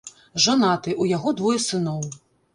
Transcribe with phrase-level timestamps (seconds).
[0.45, 2.01] Жанаты, у яго двое сыноў.